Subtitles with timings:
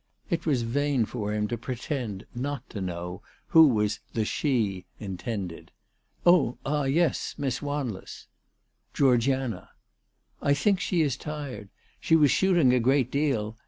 [0.31, 5.71] It was vain for him to pretend not to know who was the" she" intended."
[6.25, 8.25] Oh, ah, yes; Miss Wanless.""
[8.95, 9.69] Georgiana.""
[10.41, 11.69] I think she is tired.
[11.99, 13.59] She was shooting a great deal.